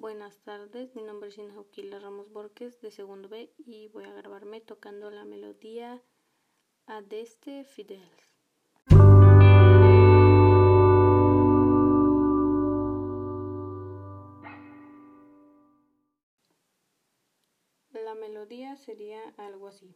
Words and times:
Buenas 0.00 0.38
tardes, 0.38 0.96
mi 0.96 1.02
nombre 1.02 1.28
es 1.28 1.36
Injauquila 1.36 1.98
Ramos 1.98 2.32
Borges 2.32 2.80
de 2.80 2.90
segundo 2.90 3.28
B 3.28 3.52
y 3.58 3.88
voy 3.88 4.04
a 4.04 4.14
grabarme 4.14 4.62
tocando 4.62 5.10
la 5.10 5.26
melodía 5.26 6.02
Adeste 6.86 7.64
Fideles. 7.64 8.08
La 17.92 18.14
melodía 18.14 18.76
sería 18.76 19.20
algo 19.36 19.68
así. 19.68 19.94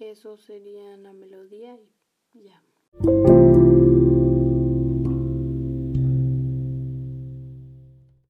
Eso 0.00 0.36
sería 0.36 0.96
la 0.96 1.12
melodía 1.12 1.78
y 2.32 2.44
ya. 2.44 2.69